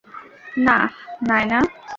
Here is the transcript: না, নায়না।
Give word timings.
না, 0.57 0.77
নায়না। 1.27 1.59